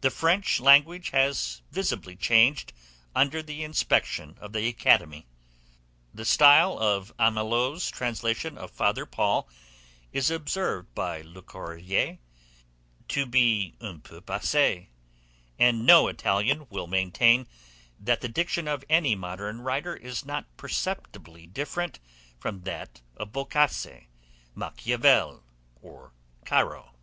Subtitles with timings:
[0.00, 2.72] The French language has visibly changed
[3.14, 5.26] under the inspection of the Academy;
[6.14, 9.46] the style of Amelot's translation of Father Paul
[10.10, 12.16] is observed by Le Courayer
[13.08, 14.86] to be un peu passé;
[15.58, 17.46] and no Italian will maintain
[18.00, 21.98] that the diction of any modern writer is not perceptibly different
[22.40, 24.06] from that of Boccace,
[24.54, 25.42] Machiavel,
[25.82, 26.14] or
[26.46, 26.94] Caro.